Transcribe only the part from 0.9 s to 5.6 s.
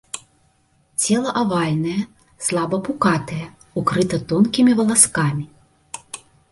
Цела авальнае, слаба пукатае, укрыта тонкімі валаскамі.